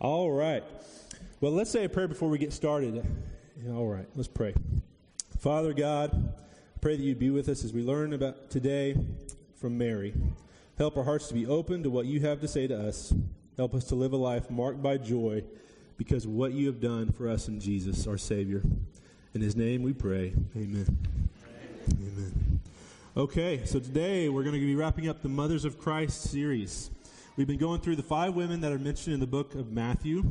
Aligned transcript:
All 0.00 0.32
right. 0.32 0.64
Well, 1.42 1.52
let's 1.52 1.70
say 1.70 1.84
a 1.84 1.88
prayer 1.90 2.08
before 2.08 2.30
we 2.30 2.38
get 2.38 2.54
started. 2.54 3.04
All 3.68 3.86
right, 3.86 4.06
let's 4.16 4.28
pray. 4.28 4.54
Father 5.38 5.74
God, 5.74 6.32
pray 6.80 6.96
that 6.96 7.02
you 7.02 7.14
be 7.14 7.28
with 7.28 7.50
us 7.50 7.64
as 7.64 7.74
we 7.74 7.82
learn 7.82 8.14
about 8.14 8.48
today 8.48 8.96
from 9.56 9.76
Mary. 9.76 10.14
Help 10.78 10.96
our 10.96 11.04
hearts 11.04 11.28
to 11.28 11.34
be 11.34 11.46
open 11.46 11.82
to 11.82 11.90
what 11.90 12.06
you 12.06 12.20
have 12.20 12.40
to 12.40 12.48
say 12.48 12.66
to 12.66 12.88
us. 12.88 13.12
Help 13.58 13.74
us 13.74 13.84
to 13.84 13.94
live 13.94 14.14
a 14.14 14.16
life 14.16 14.48
marked 14.48 14.82
by 14.82 14.96
joy 14.96 15.44
because 15.98 16.24
of 16.24 16.30
what 16.30 16.52
you 16.52 16.66
have 16.66 16.80
done 16.80 17.12
for 17.12 17.28
us 17.28 17.48
in 17.48 17.60
Jesus, 17.60 18.06
our 18.06 18.16
Savior. 18.16 18.62
In 19.34 19.42
his 19.42 19.54
name 19.54 19.82
we 19.82 19.92
pray. 19.92 20.32
Amen. 20.56 20.96
Amen. 21.92 22.60
Okay, 23.18 23.66
so 23.66 23.78
today 23.78 24.30
we're 24.30 24.44
going 24.44 24.54
to 24.54 24.60
be 24.60 24.74
wrapping 24.74 25.10
up 25.10 25.20
the 25.20 25.28
Mothers 25.28 25.66
of 25.66 25.78
Christ 25.78 26.22
series. 26.22 26.90
We've 27.36 27.46
been 27.46 27.58
going 27.58 27.80
through 27.80 27.94
the 27.94 28.02
five 28.02 28.34
women 28.34 28.60
that 28.62 28.72
are 28.72 28.78
mentioned 28.78 29.14
in 29.14 29.20
the 29.20 29.26
book 29.26 29.54
of 29.54 29.70
Matthew. 29.70 30.24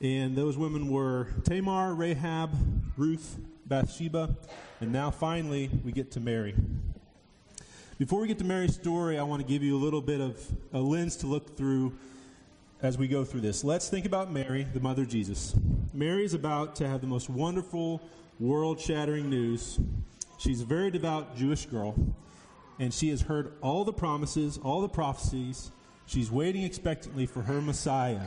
And 0.00 0.34
those 0.34 0.56
women 0.56 0.88
were 0.88 1.28
Tamar, 1.44 1.94
Rahab, 1.94 2.50
Ruth, 2.96 3.36
Bathsheba, 3.66 4.34
and 4.80 4.90
now 4.90 5.10
finally 5.10 5.70
we 5.84 5.92
get 5.92 6.10
to 6.12 6.20
Mary. 6.20 6.54
Before 7.98 8.22
we 8.22 8.26
get 8.26 8.38
to 8.38 8.44
Mary's 8.44 8.74
story, 8.74 9.18
I 9.18 9.22
want 9.22 9.42
to 9.42 9.46
give 9.46 9.62
you 9.62 9.76
a 9.76 9.78
little 9.78 10.00
bit 10.00 10.20
of 10.20 10.40
a 10.72 10.78
lens 10.80 11.16
to 11.16 11.26
look 11.26 11.58
through 11.58 11.92
as 12.80 12.96
we 12.96 13.06
go 13.06 13.22
through 13.22 13.42
this. 13.42 13.62
Let's 13.62 13.90
think 13.90 14.06
about 14.06 14.32
Mary, 14.32 14.66
the 14.72 14.80
mother 14.80 15.02
of 15.02 15.08
Jesus. 15.08 15.54
Mary 15.92 16.24
is 16.24 16.32
about 16.32 16.74
to 16.76 16.88
have 16.88 17.02
the 17.02 17.06
most 17.06 17.28
wonderful, 17.28 18.00
world 18.40 18.80
shattering 18.80 19.28
news. 19.28 19.78
She's 20.38 20.62
a 20.62 20.64
very 20.64 20.90
devout 20.90 21.36
Jewish 21.36 21.66
girl, 21.66 21.94
and 22.78 22.94
she 22.94 23.10
has 23.10 23.20
heard 23.20 23.52
all 23.60 23.84
the 23.84 23.92
promises, 23.92 24.58
all 24.58 24.80
the 24.80 24.88
prophecies, 24.88 25.70
She's 26.06 26.30
waiting 26.30 26.64
expectantly 26.64 27.26
for 27.26 27.42
her 27.42 27.60
Messiah, 27.60 28.26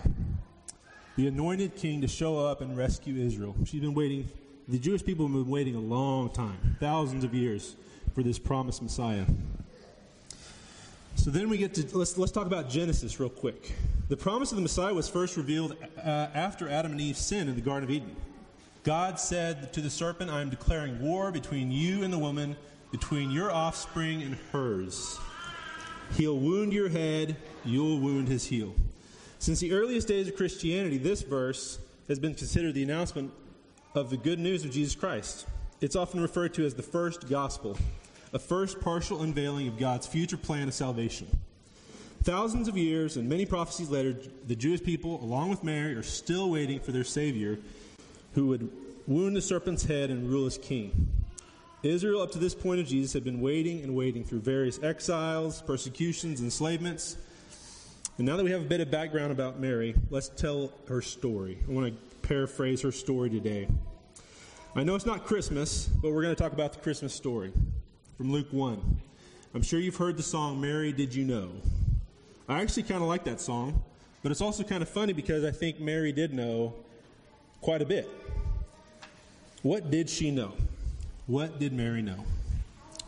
the 1.16 1.28
anointed 1.28 1.76
king, 1.76 2.02
to 2.02 2.08
show 2.08 2.38
up 2.38 2.62
and 2.62 2.76
rescue 2.76 3.16
Israel. 3.16 3.56
She's 3.66 3.82
been 3.82 3.94
waiting, 3.94 4.28
the 4.68 4.80
Jewish 4.80 5.04
people 5.04 5.28
have 5.28 5.34
been 5.34 5.50
waiting 5.50 5.76
a 5.76 5.80
long 5.80 6.30
time, 6.32 6.78
thousands 6.80 7.24
of 7.24 7.34
years, 7.34 7.76
for 8.14 8.24
this 8.24 8.40
promised 8.40 8.82
Messiah. 8.82 9.26
So 11.16 11.30
then 11.32 11.50
we 11.50 11.58
get 11.58 11.74
to, 11.76 11.98
let's, 11.98 12.18
let's 12.18 12.32
talk 12.32 12.46
about 12.46 12.70
Genesis 12.70 13.20
real 13.20 13.30
quick. 13.30 13.74
The 14.10 14.18
promise 14.18 14.52
of 14.52 14.58
the 14.58 14.62
Messiah 14.62 14.94
was 14.94 15.10
first 15.10 15.38
revealed 15.38 15.76
uh, 15.98 16.28
after 16.34 16.70
Adam 16.70 16.92
and 16.92 17.02
Eve 17.02 17.18
sinned 17.18 17.50
in 17.50 17.56
the 17.56 17.62
Garden 17.62 17.84
of 17.84 17.90
Eden. 17.90 18.16
God 18.84 19.20
said 19.20 19.74
to 19.74 19.82
the 19.82 19.90
serpent, 19.90 20.30
I 20.30 20.42
am 20.42 20.50
declaring 20.50 21.02
war 21.02 21.32
between 21.32 21.72
you 21.72 22.04
and 22.04 22.14
the 22.14 22.20
woman, 22.20 22.56
between 22.92 23.32
your 23.32 23.52
offspring 23.52 24.22
and 24.22 24.36
hers. 24.52 25.18
He'll 26.14 26.38
wound 26.38 26.72
your 26.72 26.90
head, 26.90 27.36
you'll 27.66 28.00
wound 28.00 28.28
his 28.28 28.46
heel. 28.46 28.74
Since 29.40 29.60
the 29.60 29.74
earliest 29.74 30.08
days 30.08 30.28
of 30.28 30.36
Christianity, 30.36 30.98
this 30.98 31.22
verse 31.22 31.80
has 32.08 32.20
been 32.20 32.36
considered 32.36 32.74
the 32.74 32.84
announcement 32.84 33.32
of 33.94 34.10
the 34.10 34.18
good 34.18 34.40
news 34.40 34.66
of 34.66 34.72
Jesus 34.72 34.96
Christ. 34.96 35.46
It's 35.82 35.96
often 35.96 36.22
referred 36.22 36.54
to 36.56 36.66
as 36.66 36.74
the 36.74 36.84
first 36.84 37.30
gospel, 37.30 37.78
a 38.34 38.40
first 38.40 38.80
partial 38.82 39.22
unveiling 39.22 39.68
of 39.68 39.78
God's 39.78 40.08
future 40.08 40.38
plan 40.38 40.68
of 40.68 40.74
salvation. 40.74 41.28
Thousands 42.24 42.68
of 42.68 42.76
years 42.76 43.18
and 43.18 43.30
many 43.30 43.46
prophecies 43.46 43.90
later, 43.90 44.16
the 44.48 44.56
Jewish 44.56 44.82
people, 44.82 45.24
along 45.24 45.50
with 45.50 45.64
Mary, 45.64 45.94
are 45.94 46.04
still 46.04 46.50
waiting 46.50 46.80
for 46.80 46.92
their 46.92 47.04
Savior 47.04 47.60
who 48.34 48.48
would 48.48 48.70
wound 49.08 49.36
the 49.36 49.42
serpent's 49.42 49.86
head 49.86 50.10
and 50.10 50.30
rule 50.30 50.46
as 50.46 50.58
king. 50.58 51.08
Israel, 51.84 52.22
up 52.22 52.32
to 52.32 52.40
this 52.40 52.56
point 52.56 52.80
of 52.80 52.88
Jesus, 52.88 53.14
had 53.14 53.24
been 53.24 53.42
waiting 53.42 53.84
and 53.84 53.96
waiting 53.96 54.24
through 54.24 54.40
various 54.40 54.82
exiles, 54.82 55.62
persecutions, 55.62 56.42
enslavements. 56.42 57.16
And 58.18 58.26
now 58.26 58.38
that 58.38 58.46
we 58.46 58.52
have 58.52 58.62
a 58.62 58.66
bit 58.66 58.80
of 58.80 58.90
background 58.90 59.34
about 59.34 59.60
Mary, 59.60 59.94
let's 60.10 60.30
tell 60.30 60.72
her 60.88 61.02
story. 61.02 61.58
I 61.68 61.72
want 61.72 61.88
to 61.88 62.18
paraphrase 62.28 62.82
her 62.82 62.92
story 62.92 63.30
today. 63.30 63.68
I 64.74 64.84
know 64.84 64.96
it's 64.96 65.06
not 65.06 65.26
Christmas, 65.26 65.88
but 65.88 66.14
we're 66.14 66.22
going 66.22 66.34
to 66.34 66.42
talk 66.42 66.54
about 66.54 66.72
the 66.72 66.80
Christmas 66.80 67.14
story 67.14 67.52
from 68.18 68.32
Luke 68.32 68.48
1. 68.52 69.02
I'm 69.54 69.62
sure 69.62 69.82
you've 69.82 69.98
heard 69.98 70.16
the 70.16 70.24
song, 70.24 70.62
Mary, 70.62 70.94
Did 70.94 71.14
You 71.14 71.26
Know? 71.26 71.50
I 72.48 72.62
actually 72.62 72.84
kind 72.84 73.02
of 73.02 73.10
like 73.10 73.26
that 73.26 73.42
song, 73.42 73.84
but 74.24 74.32
it's 74.32 74.42
also 74.42 74.64
kind 74.64 74.82
of 74.82 74.88
funny 74.88 75.12
because 75.12 75.44
I 75.44 75.52
think 75.52 75.82
Mary 75.82 76.14
did 76.14 76.34
know 76.34 76.74
quite 77.60 77.82
a 77.82 77.86
bit. 77.86 78.10
What 79.62 79.92
did 79.92 80.10
she 80.10 80.32
know? 80.32 80.54
What 81.28 81.60
did 81.60 81.74
Mary 81.74 82.02
know? 82.02 82.24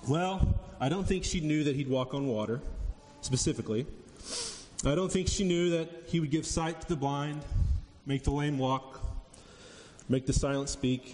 Well, 0.06 0.59
I 0.81 0.90
don't 0.90 1.07
think 1.07 1.23
she 1.23 1.40
knew 1.40 1.63
that 1.63 1.78
he'd 1.78 1.88
walk 1.88 2.13
on 2.13 2.28
water, 2.28 2.59
specifically. 3.22 3.85
I 4.86 4.94
don't 4.96 5.12
think 5.12 5.28
she 5.28 5.44
knew 5.44 5.72
that 5.72 5.90
he 6.06 6.20
would 6.20 6.30
give 6.30 6.46
sight 6.46 6.82
to 6.82 6.88
the 6.88 6.96
blind, 6.96 7.42
make 8.06 8.24
the 8.24 8.32
lame 8.32 8.58
walk, 8.58 9.02
make 10.08 10.26
the 10.26 10.34
silent 10.34 10.70
speak. 10.70 11.14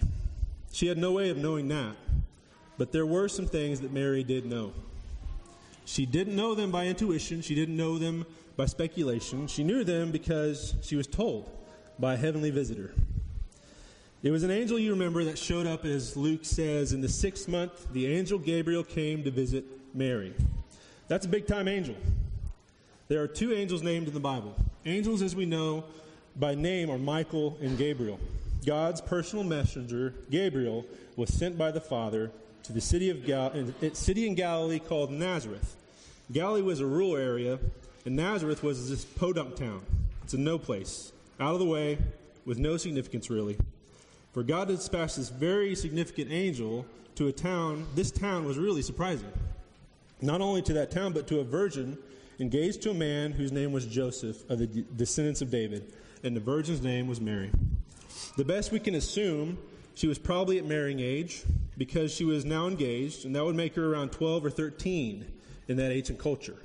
She 0.72 0.86
had 0.86 0.98
no 0.98 1.12
way 1.12 1.30
of 1.30 1.38
knowing 1.38 1.68
that. 1.68 1.96
But 2.76 2.92
there 2.92 3.06
were 3.06 3.28
some 3.28 3.46
things 3.46 3.80
that 3.80 3.92
Mary 3.92 4.22
did 4.22 4.44
know. 4.44 4.72
She 5.86 6.04
didn't 6.04 6.36
know 6.36 6.54
them 6.54 6.70
by 6.70 6.86
intuition, 6.86 7.40
she 7.40 7.54
didn't 7.54 7.76
know 7.76 7.98
them 7.98 8.26
by 8.56 8.66
speculation. 8.66 9.46
She 9.46 9.64
knew 9.64 9.82
them 9.82 10.12
because 10.12 10.74
she 10.82 10.96
was 10.96 11.06
told 11.06 11.50
by 11.98 12.14
a 12.14 12.16
heavenly 12.16 12.50
visitor. 12.50 12.94
It 14.22 14.30
was 14.30 14.42
an 14.42 14.50
angel 14.50 14.78
you 14.78 14.90
remember 14.90 15.24
that 15.24 15.38
showed 15.38 15.66
up, 15.66 15.84
as 15.84 16.16
Luke 16.16 16.44
says, 16.44 16.92
in 16.92 17.00
the 17.00 17.08
sixth 17.08 17.46
month, 17.46 17.92
the 17.92 18.06
angel 18.06 18.38
Gabriel 18.38 18.82
came 18.82 19.22
to 19.24 19.30
visit 19.30 19.64
Mary. 19.94 20.34
That's 21.08 21.26
a 21.26 21.28
big 21.28 21.46
time 21.46 21.68
angel. 21.68 21.96
There 23.06 23.22
are 23.22 23.28
two 23.28 23.52
angels 23.52 23.82
named 23.82 24.08
in 24.08 24.14
the 24.14 24.20
Bible. 24.20 24.56
Angels, 24.86 25.20
as 25.20 25.36
we 25.36 25.44
know 25.44 25.84
by 26.36 26.54
name, 26.54 26.90
are 26.90 26.96
Michael 26.96 27.58
and 27.60 27.76
Gabriel. 27.76 28.18
God's 28.64 29.02
personal 29.02 29.44
messenger, 29.44 30.14
Gabriel, 30.30 30.86
was 31.14 31.30
sent 31.30 31.58
by 31.58 31.70
the 31.70 31.82
Father 31.82 32.30
to 32.62 32.72
the 32.72 32.80
city 32.80 33.10
of 33.10 33.26
Gal- 33.26 33.52
city 33.92 34.26
in 34.26 34.34
Galilee 34.34 34.78
called 34.78 35.10
Nazareth. 35.10 35.76
Galilee 36.32 36.62
was 36.62 36.80
a 36.80 36.86
rural 36.86 37.14
area, 37.14 37.58
and 38.06 38.16
Nazareth 38.16 38.62
was 38.62 38.88
this 38.88 39.04
podunk 39.04 39.56
town. 39.56 39.82
It's 40.22 40.32
a 40.32 40.38
no 40.38 40.58
place, 40.58 41.12
out 41.38 41.52
of 41.52 41.58
the 41.58 41.66
way, 41.66 41.98
with 42.46 42.56
no 42.56 42.78
significance 42.78 43.28
really. 43.28 43.58
For 44.32 44.42
God 44.42 44.68
to 44.68 44.76
dispatch 44.76 45.16
this 45.16 45.28
very 45.28 45.74
significant 45.74 46.32
angel 46.32 46.86
to 47.16 47.28
a 47.28 47.32
town, 47.32 47.86
this 47.94 48.10
town 48.10 48.46
was 48.46 48.56
really 48.56 48.82
surprising. 48.82 49.30
Not 50.22 50.40
only 50.40 50.62
to 50.62 50.72
that 50.72 50.90
town, 50.90 51.12
but 51.12 51.26
to 51.26 51.40
a 51.40 51.44
virgin 51.44 51.98
engaged 52.40 52.82
to 52.82 52.90
a 52.90 52.94
man 52.94 53.32
whose 53.32 53.52
name 53.52 53.72
was 53.72 53.86
Joseph, 53.86 54.48
of 54.50 54.58
the 54.58 54.66
descendants 54.66 55.42
of 55.42 55.50
David, 55.50 55.92
and 56.22 56.34
the 56.34 56.40
virgin's 56.40 56.82
name 56.82 57.06
was 57.06 57.20
Mary. 57.20 57.50
The 58.36 58.44
best 58.44 58.72
we 58.72 58.80
can 58.80 58.94
assume, 58.94 59.58
she 59.94 60.06
was 60.06 60.18
probably 60.18 60.58
at 60.58 60.64
marrying 60.64 61.00
age 61.00 61.44
because 61.76 62.12
she 62.12 62.24
was 62.24 62.44
now 62.44 62.66
engaged, 62.66 63.24
and 63.24 63.34
that 63.36 63.44
would 63.44 63.56
make 63.56 63.74
her 63.76 63.92
around 63.92 64.10
12 64.10 64.44
or 64.44 64.50
13 64.50 65.26
in 65.68 65.76
that 65.76 65.92
ancient 65.92 66.18
culture. 66.18 66.56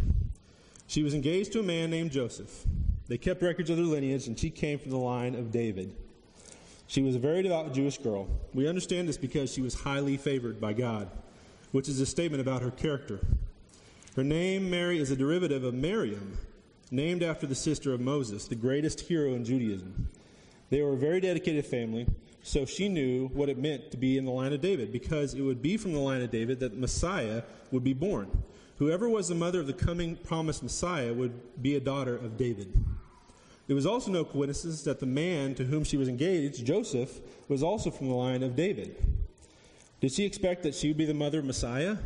She 0.87 1.03
was 1.03 1.13
engaged 1.13 1.51
to 1.53 1.59
a 1.59 1.63
man 1.63 1.91
named 1.91 2.11
Joseph. 2.11 2.65
They 3.07 3.17
kept 3.17 3.41
records 3.41 3.69
of 3.69 3.77
their 3.77 3.85
lineage, 3.85 4.27
and 4.27 4.37
she 4.37 4.49
came 4.49 4.79
from 4.79 4.91
the 4.91 4.97
line 4.97 5.35
of 5.35 5.51
David. 5.51 5.95
She 6.87 7.03
was 7.03 7.15
a 7.15 7.19
very 7.19 7.43
devout 7.43 7.71
Jewish 7.73 7.99
girl. 7.99 8.27
We 8.53 8.67
understand 8.67 9.07
this 9.07 9.17
because 9.17 9.53
she 9.53 9.61
was 9.61 9.75
highly 9.75 10.17
favored 10.17 10.59
by 10.59 10.73
God, 10.73 11.09
which 11.71 11.87
is 11.87 11.99
a 11.99 12.05
statement 12.05 12.41
about 12.41 12.63
her 12.63 12.71
character. 12.71 13.19
Her 14.15 14.23
name, 14.23 14.69
Mary, 14.69 14.99
is 14.99 15.11
a 15.11 15.15
derivative 15.15 15.63
of 15.63 15.73
Miriam, 15.73 16.37
named 16.91 17.21
after 17.21 17.45
the 17.45 17.55
sister 17.55 17.93
of 17.93 18.01
Moses, 18.01 18.47
the 18.47 18.55
greatest 18.55 19.01
hero 19.01 19.33
in 19.33 19.45
Judaism. 19.45 20.09
They 20.69 20.81
were 20.81 20.93
a 20.93 20.97
very 20.97 21.21
dedicated 21.21 21.65
family, 21.65 22.07
so 22.41 22.65
she 22.65 22.89
knew 22.89 23.27
what 23.27 23.49
it 23.49 23.57
meant 23.57 23.91
to 23.91 23.97
be 23.97 24.17
in 24.17 24.25
the 24.25 24.31
line 24.31 24.51
of 24.51 24.61
David, 24.61 24.91
because 24.91 25.35
it 25.35 25.41
would 25.41 25.61
be 25.61 25.77
from 25.77 25.93
the 25.93 25.99
line 25.99 26.21
of 26.21 26.31
David 26.31 26.59
that 26.59 26.77
Messiah 26.77 27.43
would 27.71 27.83
be 27.83 27.93
born. 27.93 28.43
Whoever 28.79 29.07
was 29.07 29.27
the 29.27 29.35
mother 29.35 29.59
of 29.59 29.67
the 29.67 29.73
coming 29.73 30.15
promised 30.15 30.63
Messiah 30.63 31.13
would 31.13 31.61
be 31.61 31.75
a 31.75 31.79
daughter 31.79 32.15
of 32.15 32.37
David. 32.37 32.73
It 33.67 33.73
was 33.75 33.85
also 33.85 34.09
no 34.09 34.25
coincidence 34.25 34.81
that 34.83 34.99
the 34.99 35.05
man 35.05 35.53
to 35.55 35.65
whom 35.65 35.83
she 35.83 35.97
was 35.97 36.07
engaged, 36.07 36.65
Joseph, 36.65 37.19
was 37.47 37.61
also 37.61 37.91
from 37.91 38.07
the 38.07 38.15
line 38.15 38.41
of 38.41 38.55
David. 38.55 38.95
Did 40.01 40.11
she 40.11 40.25
expect 40.25 40.63
that 40.63 40.73
she 40.73 40.87
would 40.87 40.97
be 40.97 41.05
the 41.05 41.13
mother 41.13 41.39
of 41.39 41.45
Messiah? 41.45 41.97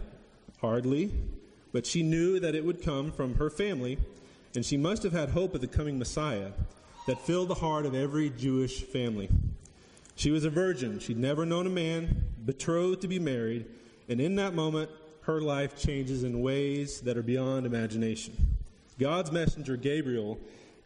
Hardly. 0.60 1.14
But 1.74 1.86
she 1.86 2.04
knew 2.04 2.40
that 2.40 2.56
it 2.56 2.64
would 2.64 2.82
come 2.82 3.12
from 3.12 3.36
her 3.36 3.50
family, 3.50 3.98
and 4.56 4.66
she 4.66 4.78
must 4.78 5.04
have 5.04 5.12
had 5.12 5.32
hope 5.32 5.54
of 5.54 5.60
the 5.60 5.68
coming 5.68 6.00
Messiah 6.00 6.52
that 7.08 7.26
filled 7.26 7.50
the 7.50 7.56
heart 7.56 7.86
of 7.86 7.94
every 7.94 8.30
Jewish 8.30 8.82
family. 8.84 9.30
She 10.16 10.32
was 10.32 10.46
a 10.46 10.50
virgin. 10.50 11.00
She'd 11.00 11.18
never 11.18 11.46
known 11.46 11.68
a 11.68 11.72
man, 11.72 12.24
betrothed 12.46 13.02
to 13.02 13.08
be 13.08 13.20
married, 13.20 13.66
and 14.08 14.22
in 14.22 14.36
that 14.36 14.54
moment, 14.54 14.92
her 15.22 15.42
life 15.42 15.76
changes 15.76 16.24
in 16.24 16.42
ways 16.42 17.02
that 17.02 17.18
are 17.18 17.24
beyond 17.24 17.66
imagination. 17.66 18.36
God's 19.00 19.32
messenger, 19.32 19.76
Gabriel, 19.76 20.40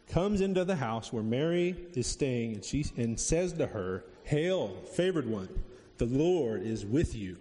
comes 0.08 0.40
into 0.40 0.64
the 0.64 0.76
house 0.76 1.12
where 1.12 1.22
Mary 1.22 1.76
is 1.94 2.06
staying 2.06 2.54
and 2.54 2.64
she 2.64 2.86
and 2.96 3.20
says 3.20 3.52
to 3.54 3.66
her, 3.66 4.04
"Hail, 4.24 4.76
favored 4.92 5.28
one, 5.28 5.48
the 5.98 6.06
Lord 6.06 6.62
is 6.62 6.86
with 6.86 7.14
you." 7.14 7.36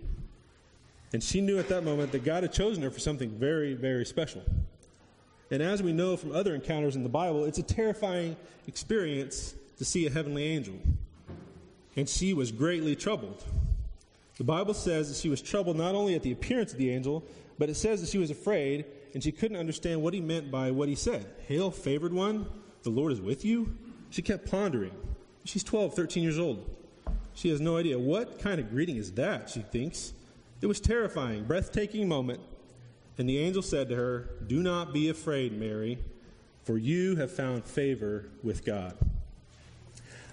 And 1.13 1.24
she 1.24 1.42
knew 1.42 1.57
at 1.57 1.69
that 1.69 1.83
moment 1.83 2.12
that 2.12 2.25
God 2.25 2.44
had 2.44 2.51
chosen 2.51 2.83
her 2.83 2.92
for 2.92 3.00
something 3.00 3.30
very, 3.31 3.74
very 3.74 4.06
special. 4.06 4.44
And 5.50 5.63
as 5.63 5.81
we 5.81 5.94
know 5.94 6.18
from 6.18 6.33
other 6.33 6.54
encounters 6.54 6.95
in 6.95 7.04
the 7.04 7.09
Bible, 7.09 7.45
it's 7.45 7.57
a 7.57 7.63
terrifying 7.63 8.36
experience 8.68 9.56
to 9.77 9.86
see 9.86 10.06
a 10.06 10.09
heavenly 10.09 10.44
angel. 10.44 10.75
And 11.95 12.07
she 12.07 12.33
was 12.33 12.51
greatly 12.51 12.95
troubled. 12.95 13.44
The 14.38 14.44
Bible 14.44 14.74
says 14.74 15.07
that 15.09 15.18
she 15.18 15.30
was 15.30 15.42
troubled 15.42 15.77
not 15.77 15.95
only 15.95 16.15
at 16.15 16.21
the 16.21 16.31
appearance 16.31 16.74
of 16.74 16.77
the 16.77 16.92
angel, 16.92 17.24
but 17.57 17.69
it 17.69 17.75
says 17.75 18.01
that 18.01 18.10
she 18.10 18.18
was 18.18 18.30
afraid 18.30 18.86
and 19.13 19.24
she 19.24 19.31
couldn't 19.31 19.57
understand 19.57 20.01
what 20.01 20.13
he 20.13 20.21
meant 20.21 20.51
by 20.51 20.69
what 20.69 20.89
he 20.89 20.95
said. 20.95 21.25
Hail, 21.48 21.71
favored 21.71 22.13
one, 22.13 22.45
the 22.83 22.89
Lord 22.89 23.12
is 23.12 23.21
with 23.21 23.44
you. 23.44 23.75
She 24.10 24.21
kept 24.21 24.50
pondering. 24.50 24.92
She's 25.45 25.63
12, 25.63 25.95
13 25.95 26.24
years 26.24 26.38
old. 26.38 26.69
She 27.33 27.50
has 27.50 27.62
no 27.62 27.77
idea. 27.77 27.98
What 27.98 28.39
kind 28.39 28.60
of 28.60 28.69
greeting 28.69 28.98
is 28.98 29.12
that, 29.13 29.50
she 29.50 29.62
thinks. 29.62 30.13
It 30.62 30.68
was 30.68 30.80
terrifying, 30.80 31.44
breathtaking 31.44 32.07
moment. 32.07 32.39
And 33.18 33.27
the 33.27 33.39
angel 33.39 33.62
said 33.62 33.89
to 33.89 33.95
her, 33.95 34.30
Do 34.45 34.62
not 34.62 34.94
be 34.94 35.09
afraid, 35.09 35.57
Mary, 35.57 35.98
for 36.63 36.77
you 36.77 37.15
have 37.15 37.31
found 37.31 37.65
favor 37.65 38.25
with 38.44 38.63
God. 38.63 38.95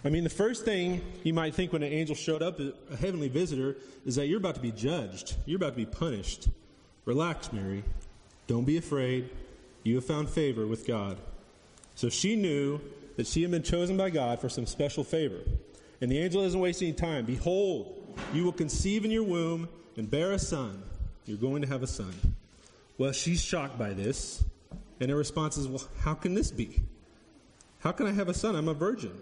I 0.04 0.10
mean, 0.10 0.22
the 0.22 0.30
first 0.30 0.66
thing 0.66 1.00
you 1.22 1.32
might 1.32 1.54
think 1.54 1.72
when 1.72 1.82
an 1.82 1.92
angel 1.92 2.14
showed 2.14 2.42
up, 2.42 2.60
a 2.60 2.96
heavenly 2.96 3.28
visitor, 3.28 3.76
is 4.04 4.16
that 4.16 4.26
you're 4.26 4.38
about 4.38 4.54
to 4.56 4.60
be 4.60 4.70
judged. 4.70 5.36
You're 5.46 5.56
about 5.56 5.70
to 5.70 5.76
be 5.76 5.86
punished. 5.86 6.48
Relax, 7.06 7.52
Mary. 7.52 7.82
Don't 8.46 8.64
be 8.64 8.76
afraid. 8.76 9.30
You 9.82 9.94
have 9.96 10.04
found 10.04 10.28
favor 10.28 10.66
with 10.66 10.86
God. 10.86 11.16
So 11.94 12.10
she 12.10 12.36
knew 12.36 12.80
that 13.16 13.26
she 13.26 13.42
had 13.42 13.50
been 13.50 13.62
chosen 13.62 13.96
by 13.96 14.10
God 14.10 14.40
for 14.40 14.50
some 14.50 14.66
special 14.66 15.04
favor. 15.04 15.38
And 16.00 16.10
the 16.10 16.18
angel 16.18 16.42
doesn't 16.42 16.60
waste 16.60 16.82
any 16.82 16.92
time. 16.92 17.24
Behold, 17.24 18.14
you 18.34 18.44
will 18.44 18.52
conceive 18.52 19.06
in 19.06 19.10
your 19.10 19.22
womb 19.22 19.68
and 19.96 20.10
bear 20.10 20.32
a 20.32 20.38
son. 20.38 20.82
You're 21.26 21.38
going 21.38 21.62
to 21.62 21.68
have 21.68 21.82
a 21.82 21.86
son. 21.86 22.12
Well, 22.98 23.12
she's 23.12 23.42
shocked 23.42 23.78
by 23.78 23.92
this. 23.92 24.44
And 25.00 25.10
her 25.10 25.16
response 25.16 25.56
is, 25.56 25.68
Well, 25.68 25.82
how 26.00 26.14
can 26.14 26.34
this 26.34 26.50
be? 26.50 26.82
How 27.80 27.92
can 27.92 28.06
I 28.06 28.12
have 28.12 28.28
a 28.28 28.34
son? 28.34 28.54
I'm 28.54 28.68
a 28.68 28.74
virgin. 28.74 29.12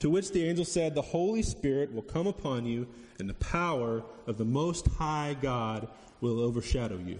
To 0.00 0.10
which 0.10 0.32
the 0.32 0.46
angel 0.46 0.64
said, 0.64 0.94
The 0.94 1.02
Holy 1.02 1.42
Spirit 1.42 1.94
will 1.94 2.02
come 2.02 2.26
upon 2.26 2.66
you, 2.66 2.86
and 3.18 3.28
the 3.28 3.34
power 3.34 4.02
of 4.26 4.36
the 4.36 4.44
Most 4.44 4.86
High 4.86 5.36
God 5.40 5.88
will 6.20 6.40
overshadow 6.40 6.98
you. 6.98 7.18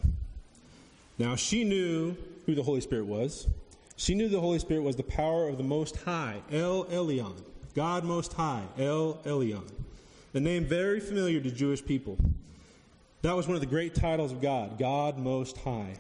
Now, 1.19 1.37
she 1.37 1.65
knew 1.65 2.17
who 2.45 2.55
the 2.55 2.63
Holy 2.63 2.81
Spirit 2.81 3.07
was. 3.07 3.49
She 3.97 4.15
knew 4.15 4.29
the 4.29 4.41
Holy 4.41 4.59
Spirit 4.59 4.83
was 4.83 4.97
the 4.97 5.03
power 5.03 5.49
of 5.49 5.57
the 5.57 5.65
Most 5.65 5.97
High, 5.97 6.43
El 6.53 6.85
Elyon, 6.87 7.43
God 7.75 8.05
Most 8.05 8.35
High, 8.35 8.65
El 8.79 9.15
Elyon. 9.25 9.65
A 10.35 10.41
name 10.41 10.67
very 10.67 11.01
familiar 11.01 11.41
to 11.41 11.51
Jewish 11.51 11.83
people. 11.83 12.19
That 13.27 13.35
was 13.35 13.49
one 13.49 13.57
of 13.57 13.61
the 13.61 13.67
great 13.67 13.93
titles 13.93 14.31
of 14.31 14.41
God, 14.41 14.79
God 14.79 15.19
Most 15.19 15.59
High. 15.59 15.97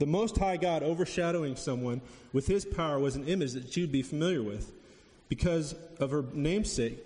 The 0.00 0.06
Most 0.06 0.36
High 0.36 0.56
God 0.56 0.82
overshadowing 0.82 1.54
someone 1.54 2.00
with 2.32 2.48
his 2.48 2.64
power 2.64 2.98
was 2.98 3.14
an 3.14 3.28
image 3.28 3.52
that 3.52 3.76
would 3.76 3.92
be 3.92 4.02
familiar 4.02 4.42
with 4.42 4.72
because 5.28 5.76
of 6.00 6.10
her 6.10 6.24
namesake, 6.32 7.04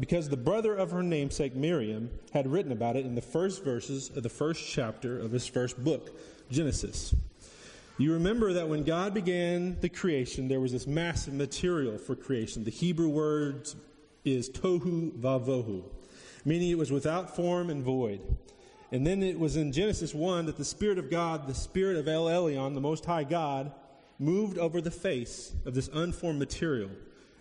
because 0.00 0.28
the 0.28 0.36
brother 0.36 0.74
of 0.74 0.90
her 0.90 1.04
namesake, 1.04 1.54
Miriam, 1.54 2.10
had 2.32 2.50
written 2.50 2.72
about 2.72 2.96
it 2.96 3.06
in 3.06 3.14
the 3.14 3.22
first 3.22 3.62
verses 3.62 4.10
of 4.16 4.24
the 4.24 4.28
first 4.28 4.68
chapter 4.68 5.16
of 5.16 5.30
his 5.30 5.46
first 5.46 5.84
book, 5.84 6.18
Genesis. 6.50 7.14
You 7.98 8.14
remember 8.14 8.52
that 8.54 8.68
when 8.68 8.82
God 8.82 9.14
began 9.14 9.78
the 9.80 9.88
creation, 9.88 10.48
there 10.48 10.58
was 10.58 10.72
this 10.72 10.88
massive 10.88 11.34
material 11.34 11.98
for 11.98 12.16
creation. 12.16 12.64
The 12.64 12.72
Hebrew 12.72 13.10
word 13.10 13.68
is 14.24 14.50
tohu 14.50 15.12
vavohu, 15.12 15.84
meaning 16.44 16.70
it 16.70 16.78
was 16.78 16.90
without 16.90 17.36
form 17.36 17.70
and 17.70 17.84
void. 17.84 18.22
And 18.90 19.06
then 19.06 19.22
it 19.22 19.38
was 19.38 19.56
in 19.56 19.72
Genesis 19.72 20.14
1 20.14 20.46
that 20.46 20.56
the 20.56 20.64
Spirit 20.64 20.98
of 20.98 21.10
God, 21.10 21.46
the 21.46 21.54
Spirit 21.54 21.96
of 21.96 22.08
El 22.08 22.26
Elyon, 22.26 22.74
the 22.74 22.80
Most 22.80 23.04
High 23.04 23.24
God, 23.24 23.72
moved 24.18 24.58
over 24.58 24.80
the 24.80 24.90
face 24.90 25.52
of 25.66 25.74
this 25.74 25.88
unformed 25.92 26.38
material. 26.38 26.90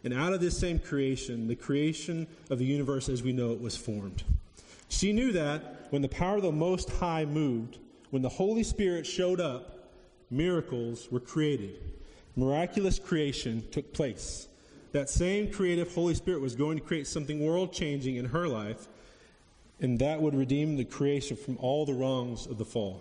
And 0.04 0.14
out 0.14 0.34
of 0.34 0.42
this 0.42 0.58
same 0.58 0.78
creation, 0.78 1.48
the 1.48 1.56
creation 1.56 2.28
of 2.50 2.60
the 2.60 2.66
universe 2.66 3.10
as 3.10 3.24
we 3.24 3.34
know 3.34 3.52
it 3.52 3.62
was 3.62 3.78
formed. 3.78 4.24
She 4.90 5.12
knew 5.12 5.32
that 5.34 5.88
when 5.90 6.02
the 6.02 6.10
power 6.10 6.38
of 6.38 6.44
the 6.44 6.52
Most 6.52 6.90
High 6.90 7.26
moved, 7.26 7.80
when 8.10 8.22
the 8.22 8.30
Holy 8.30 8.64
Spirit 8.64 9.06
showed 9.06 9.40
up, 9.40 9.92
miracles 10.30 11.10
were 11.12 11.20
created. 11.20 11.80
Miraculous 12.36 13.00
creation 13.00 13.64
took 13.72 13.94
place. 13.94 14.48
That 14.92 15.10
same 15.10 15.52
creative 15.52 15.94
Holy 15.94 16.14
Spirit 16.14 16.42
was 16.42 16.56
going 16.56 16.78
to 16.78 16.84
create 16.84 17.08
something 17.08 17.46
world 17.46 17.74
changing 17.74 18.16
in 18.16 18.26
her 18.26 18.48
life 18.48 18.88
and 19.80 20.00
that 20.00 20.22
would 20.22 20.36
redeem 20.36 20.76
the 20.76 20.86
creation 20.86 21.38
from 21.38 21.58
all 21.60 21.86
the 21.86 21.94
wrongs 21.94 22.48
of 22.48 22.58
the 22.58 22.66
fall. 22.66 23.00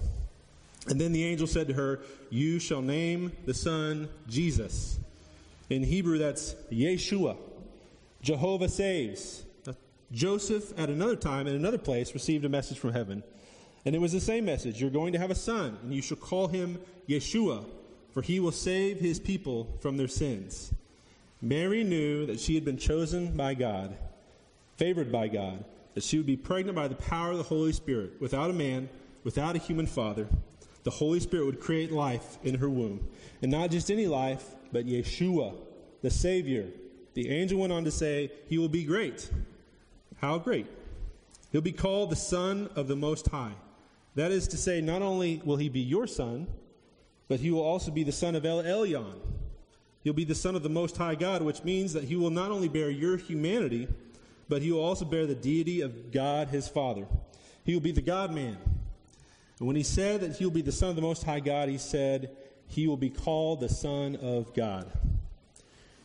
And 0.88 1.00
then 1.00 1.12
the 1.12 1.24
angel 1.24 1.46
said 1.46 1.68
to 1.68 1.74
her, 1.74 2.00
You 2.30 2.58
shall 2.58 2.82
name 2.82 3.32
the 3.44 3.54
son 3.54 4.08
Jesus. 4.28 4.98
In 5.68 5.82
Hebrew, 5.82 6.18
that's 6.18 6.54
Yeshua. 6.70 7.36
Jehovah 8.22 8.68
saves. 8.68 9.42
Joseph, 10.12 10.72
at 10.78 10.88
another 10.88 11.16
time, 11.16 11.48
in 11.48 11.56
another 11.56 11.78
place, 11.78 12.14
received 12.14 12.44
a 12.44 12.48
message 12.48 12.78
from 12.78 12.92
heaven. 12.92 13.24
And 13.84 13.94
it 13.94 14.00
was 14.00 14.12
the 14.12 14.20
same 14.20 14.44
message 14.44 14.80
You're 14.80 14.90
going 14.90 15.12
to 15.14 15.18
have 15.18 15.30
a 15.30 15.36
son, 15.36 15.78
and 15.82 15.92
you 15.92 16.02
shall 16.02 16.16
call 16.16 16.46
him 16.46 16.78
Yeshua, 17.08 17.64
for 18.12 18.22
he 18.22 18.38
will 18.38 18.52
save 18.52 19.00
his 19.00 19.18
people 19.18 19.76
from 19.80 19.96
their 19.96 20.08
sins. 20.08 20.72
Mary 21.42 21.82
knew 21.82 22.26
that 22.26 22.38
she 22.38 22.54
had 22.54 22.64
been 22.64 22.78
chosen 22.78 23.36
by 23.36 23.54
God, 23.54 23.96
favored 24.76 25.10
by 25.10 25.28
God 25.28 25.64
that 25.96 26.04
she 26.04 26.18
would 26.18 26.26
be 26.26 26.36
pregnant 26.36 26.76
by 26.76 26.86
the 26.86 26.94
power 26.94 27.30
of 27.30 27.38
the 27.38 27.42
Holy 27.42 27.72
Spirit, 27.72 28.20
without 28.20 28.50
a 28.50 28.52
man, 28.52 28.86
without 29.24 29.56
a 29.56 29.58
human 29.58 29.86
father. 29.86 30.28
The 30.84 30.90
Holy 30.90 31.20
Spirit 31.20 31.46
would 31.46 31.58
create 31.58 31.90
life 31.90 32.36
in 32.44 32.56
her 32.56 32.68
womb. 32.68 33.08
And 33.40 33.50
not 33.50 33.70
just 33.70 33.90
any 33.90 34.06
life, 34.06 34.44
but 34.72 34.84
Yeshua, 34.84 35.54
the 36.02 36.10
Savior. 36.10 36.68
The 37.14 37.30
angel 37.30 37.60
went 37.60 37.72
on 37.72 37.84
to 37.84 37.90
say, 37.90 38.30
He 38.46 38.58
will 38.58 38.68
be 38.68 38.84
great. 38.84 39.30
How 40.20 40.36
great? 40.36 40.66
He'll 41.50 41.62
be 41.62 41.72
called 41.72 42.10
the 42.10 42.16
Son 42.16 42.68
of 42.76 42.88
the 42.88 42.96
Most 42.96 43.28
High. 43.28 43.54
That 44.16 44.32
is 44.32 44.46
to 44.48 44.58
say, 44.58 44.82
not 44.82 45.00
only 45.00 45.40
will 45.46 45.56
he 45.56 45.70
be 45.70 45.80
your 45.80 46.06
son, 46.06 46.46
but 47.26 47.40
he 47.40 47.50
will 47.50 47.62
also 47.62 47.90
be 47.90 48.02
the 48.02 48.12
son 48.12 48.34
of 48.34 48.44
El 48.44 48.62
Elyon. 48.62 49.14
He'll 50.04 50.12
be 50.12 50.24
the 50.24 50.34
son 50.34 50.56
of 50.56 50.62
the 50.62 50.68
Most 50.68 50.98
High 50.98 51.14
God, 51.14 51.40
which 51.40 51.64
means 51.64 51.94
that 51.94 52.04
he 52.04 52.16
will 52.16 52.28
not 52.28 52.50
only 52.50 52.68
bear 52.68 52.90
your 52.90 53.16
humanity, 53.16 53.88
but 54.48 54.62
he 54.62 54.72
will 54.72 54.84
also 54.84 55.04
bear 55.04 55.26
the 55.26 55.34
deity 55.34 55.80
of 55.80 56.12
God 56.12 56.48
his 56.48 56.68
Father. 56.68 57.06
He 57.64 57.74
will 57.74 57.80
be 57.80 57.92
the 57.92 58.00
God 58.00 58.32
man. 58.32 58.56
And 59.58 59.66
when 59.66 59.76
he 59.76 59.82
said 59.82 60.20
that 60.20 60.36
he 60.36 60.44
will 60.44 60.52
be 60.52 60.62
the 60.62 60.72
Son 60.72 60.90
of 60.90 60.96
the 60.96 61.02
Most 61.02 61.24
High 61.24 61.40
God, 61.40 61.68
he 61.68 61.78
said, 61.78 62.36
He 62.68 62.86
will 62.86 62.96
be 62.96 63.10
called 63.10 63.60
the 63.60 63.68
Son 63.68 64.16
of 64.16 64.54
God. 64.54 64.90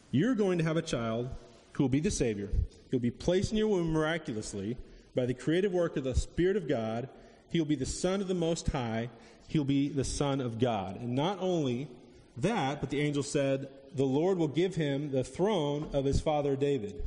You're 0.09 0.35
going 0.35 0.57
to 0.57 0.63
have 0.63 0.77
a 0.77 0.81
child 0.81 1.29
who 1.73 1.83
will 1.83 1.89
be 1.89 1.99
the 1.99 2.11
Savior. 2.11 2.49
He'll 2.89 2.99
be 2.99 3.11
placed 3.11 3.51
in 3.51 3.57
your 3.57 3.67
womb 3.67 3.91
miraculously 3.91 4.77
by 5.15 5.25
the 5.25 5.33
creative 5.33 5.71
work 5.71 5.97
of 5.97 6.03
the 6.03 6.15
Spirit 6.15 6.57
of 6.57 6.67
God. 6.67 7.09
He'll 7.49 7.65
be 7.65 7.75
the 7.75 7.85
Son 7.85 8.21
of 8.21 8.27
the 8.27 8.33
Most 8.33 8.67
High. 8.69 9.09
He'll 9.47 9.63
be 9.63 9.89
the 9.89 10.03
Son 10.03 10.41
of 10.41 10.59
God. 10.59 10.97
And 10.97 11.15
not 11.15 11.37
only 11.39 11.89
that, 12.37 12.79
but 12.79 12.89
the 12.89 13.01
angel 13.01 13.23
said, 13.23 13.67
The 13.93 14.05
Lord 14.05 14.37
will 14.37 14.47
give 14.47 14.75
him 14.75 15.11
the 15.11 15.23
throne 15.23 15.89
of 15.93 16.05
his 16.05 16.21
father 16.21 16.55
David. 16.55 17.03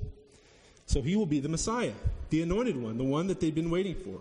So 0.86 1.02
he 1.02 1.16
will 1.16 1.26
be 1.26 1.40
the 1.40 1.48
Messiah, 1.48 1.92
the 2.30 2.42
anointed 2.42 2.76
one, 2.76 2.98
the 2.98 3.04
one 3.04 3.26
that 3.28 3.40
they've 3.40 3.54
been 3.54 3.70
waiting 3.70 3.94
for. 3.94 4.20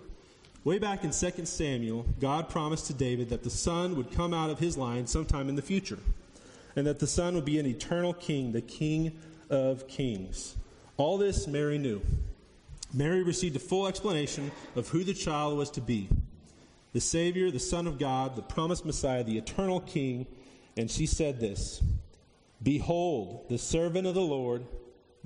Way 0.63 0.79
back 0.79 1.03
in 1.03 1.11
2 1.11 1.45
Samuel, 1.45 2.05
God 2.19 2.47
promised 2.47 2.87
to 2.87 2.93
David 2.93 3.29
that 3.29 3.43
the 3.43 3.49
son 3.49 3.97
would 3.97 4.11
come 4.11 4.33
out 4.33 4.49
of 4.49 4.59
his 4.59 4.77
line 4.77 5.07
sometime 5.07 5.49
in 5.49 5.55
the 5.55 5.61
future, 5.61 5.99
and 6.75 6.87
that 6.87 6.99
the 6.99 7.07
son 7.07 7.35
would 7.35 7.45
be 7.45 7.59
an 7.59 7.65
eternal 7.65 8.13
king, 8.13 8.53
the 8.53 8.61
king 8.61 9.19
of 9.49 9.87
kings. 9.87 10.55
All 10.95 11.17
this 11.17 11.47
Mary 11.47 11.77
knew. 11.77 12.01
Mary 12.93 13.23
received 13.23 13.55
a 13.55 13.59
full 13.59 13.87
explanation 13.87 14.51
of 14.75 14.87
who 14.89 15.03
the 15.03 15.13
child 15.13 15.57
was 15.57 15.69
to 15.71 15.81
be 15.81 16.07
the 16.93 17.01
Savior, 17.01 17.49
the 17.49 17.59
Son 17.59 17.87
of 17.87 17.97
God, 17.97 18.35
the 18.35 18.43
promised 18.43 18.85
Messiah, 18.85 19.23
the 19.23 19.37
eternal 19.37 19.79
King. 19.81 20.27
And 20.77 20.89
she 20.89 21.07
said 21.07 21.39
this 21.39 21.81
Behold, 22.61 23.49
the 23.49 23.57
servant 23.57 24.07
of 24.07 24.13
the 24.13 24.21
Lord 24.21 24.65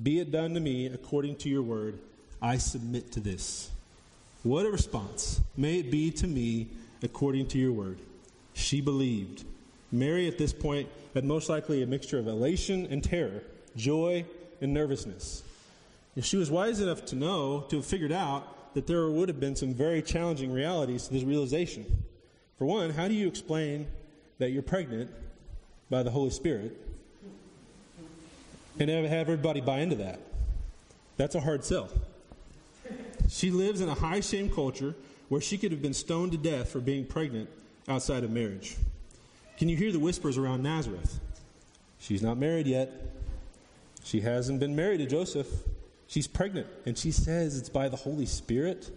be 0.02 0.20
it 0.20 0.32
done 0.32 0.54
to 0.54 0.60
me 0.60 0.86
according 0.88 1.38
to 1.38 1.50
your 1.50 1.64
word. 1.64 2.00
I 2.42 2.58
submit 2.58 3.12
to 3.14 3.20
this. 3.20 3.72
What 4.44 4.66
a 4.66 4.72
response. 4.72 5.42
May 5.56 5.80
it 5.80 5.92
be 5.92 6.12
to 6.12 6.28
me 6.28 6.68
according 7.02 7.48
to 7.48 7.58
your 7.58 7.72
word. 7.72 7.98
She 8.54 8.82
believed. 8.82 9.44
Mary, 9.92 10.28
at 10.28 10.38
this 10.38 10.54
point, 10.54 10.90
had 11.14 11.26
most 11.26 11.50
likely 11.50 11.82
a 11.82 11.88
mixture 11.88 12.20
of 12.20 12.28
elation 12.28 12.88
and 12.92 13.04
terror, 13.04 13.42
joy 13.76 14.26
and 14.62 14.74
nervousness. 14.74 15.44
And 16.16 16.24
she 16.24 16.38
was 16.38 16.52
wise 16.52 16.80
enough 16.80 17.06
to 17.08 17.16
know, 17.16 17.66
to 17.70 17.78
have 17.78 17.86
figured 17.86 18.12
out, 18.12 18.74
that 18.74 18.86
there 18.86 19.10
would 19.10 19.30
have 19.30 19.40
been 19.40 19.56
some 19.56 19.74
very 19.74 20.02
challenging 20.02 20.52
realities 20.52 21.08
to 21.08 21.14
this 21.14 21.24
realization. 21.24 22.04
For 22.58 22.66
one, 22.66 22.92
how 22.92 23.08
do 23.08 23.14
you 23.14 23.28
explain 23.28 23.88
that 24.38 24.52
you're 24.52 24.64
pregnant 24.64 25.12
by 25.90 26.04
the 26.04 26.12
Holy 26.12 26.30
Spirit 26.30 26.87
and 28.80 28.90
have 28.90 29.12
everybody 29.30 29.62
buy 29.62 29.80
into 29.80 29.96
that. 29.96 30.20
That's 31.18 31.36
a 31.36 31.42
hard 31.42 31.66
sell. 31.66 31.90
She 33.30 33.52
lives 33.52 33.82
in 33.82 33.90
a 33.90 33.94
high 33.94 34.22
shame 34.22 34.50
culture 34.50 34.96
where 35.30 35.42
she 35.42 35.58
could 35.58 35.72
have 35.72 35.82
been 35.82 35.94
stoned 35.94 36.32
to 36.32 36.38
death 36.38 36.70
for 36.70 36.80
being 36.80 37.06
pregnant 37.06 37.50
outside 37.88 38.24
of 38.24 38.32
marriage. 38.32 38.78
Can 39.58 39.70
you 39.70 39.76
hear 39.76 39.92
the 39.92 40.00
whispers 40.00 40.38
around 40.38 40.64
Nazareth? 40.64 41.20
She's 42.00 42.22
not 42.22 42.38
married 42.38 42.68
yet. 42.68 42.92
She 44.04 44.22
hasn't 44.22 44.60
been 44.60 44.76
married 44.76 45.00
to 45.00 45.06
Joseph. 45.06 45.48
She's 46.08 46.28
pregnant, 46.28 46.68
and 46.86 46.98
she 46.98 47.12
says 47.12 47.58
it's 47.58 47.70
by 47.70 47.90
the 47.90 47.98
Holy 47.98 48.26
Spirit. 48.26 48.90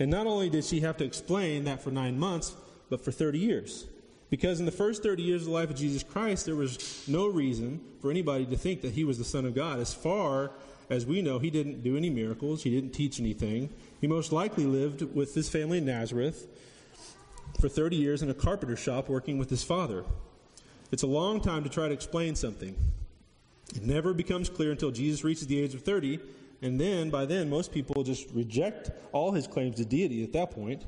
And 0.00 0.10
not 0.10 0.26
only 0.26 0.48
did 0.48 0.64
she 0.64 0.80
have 0.80 0.96
to 0.96 1.04
explain 1.04 1.64
that 1.64 1.82
for 1.82 1.90
nine 1.90 2.18
months, 2.18 2.54
but 2.88 3.04
for 3.04 3.12
30 3.12 3.38
years. 3.38 3.86
Because 4.30 4.60
in 4.60 4.66
the 4.66 4.72
first 4.72 5.02
30 5.02 5.22
years 5.22 5.42
of 5.42 5.46
the 5.46 5.52
life 5.52 5.70
of 5.70 5.76
Jesus 5.76 6.04
Christ, 6.04 6.46
there 6.46 6.54
was 6.54 7.04
no 7.08 7.26
reason 7.26 7.80
for 8.00 8.10
anybody 8.10 8.46
to 8.46 8.56
think 8.56 8.80
that 8.82 8.92
he 8.92 9.04
was 9.04 9.18
the 9.18 9.24
Son 9.24 9.44
of 9.44 9.54
God. 9.54 9.80
As 9.80 9.92
far 9.92 10.52
as 10.88 11.04
we 11.04 11.20
know, 11.20 11.38
he 11.40 11.50
didn't 11.50 11.82
do 11.82 11.96
any 11.96 12.10
miracles, 12.10 12.62
he 12.62 12.70
didn't 12.70 12.92
teach 12.92 13.18
anything. 13.20 13.70
He 14.00 14.06
most 14.06 14.32
likely 14.32 14.64
lived 14.64 15.02
with 15.14 15.34
his 15.34 15.48
family 15.48 15.78
in 15.78 15.84
Nazareth 15.84 16.46
for 17.60 17.68
30 17.68 17.96
years 17.96 18.22
in 18.22 18.30
a 18.30 18.34
carpenter 18.34 18.76
shop 18.76 19.08
working 19.08 19.36
with 19.36 19.50
his 19.50 19.64
father. 19.64 20.04
It's 20.92 21.02
a 21.02 21.08
long 21.08 21.40
time 21.40 21.64
to 21.64 21.68
try 21.68 21.88
to 21.88 21.94
explain 21.94 22.34
something. 22.34 22.76
It 23.74 23.84
never 23.84 24.12
becomes 24.14 24.48
clear 24.48 24.70
until 24.70 24.90
Jesus 24.90 25.22
reaches 25.22 25.46
the 25.46 25.60
age 25.60 25.74
of 25.74 25.82
30, 25.82 26.20
and 26.62 26.80
then, 26.80 27.10
by 27.10 27.26
then, 27.26 27.48
most 27.48 27.72
people 27.72 28.02
just 28.02 28.28
reject 28.32 28.90
all 29.12 29.32
his 29.32 29.46
claims 29.46 29.76
to 29.76 29.84
deity 29.84 30.22
at 30.24 30.32
that 30.32 30.50
point, 30.50 30.84